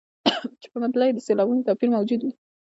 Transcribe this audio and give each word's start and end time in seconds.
چې 0.61 0.67
په 0.73 0.77
مطلع 0.83 1.05
کې 1.07 1.09
یې 1.09 1.15
د 1.15 1.19
سېلابونو 1.27 1.65
توپیر 1.67 1.89
موجود 1.95 2.21
وي. 2.23 2.31